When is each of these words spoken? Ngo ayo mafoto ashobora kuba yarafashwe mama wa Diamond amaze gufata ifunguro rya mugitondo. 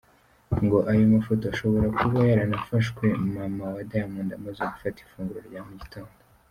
Ngo 0.63 0.77
ayo 0.91 1.03
mafoto 1.15 1.43
ashobora 1.53 1.87
kuba 1.99 2.19
yarafashwe 2.31 3.05
mama 3.35 3.65
wa 3.73 3.81
Diamond 3.89 4.29
amaze 4.37 4.61
gufata 4.73 4.97
ifunguro 5.05 5.41
rya 5.49 5.61
mugitondo. 5.69 6.17